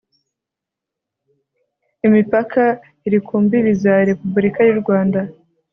[2.07, 2.63] imipaka
[3.07, 5.19] iri ku mbibi za repubulika y'u rwanda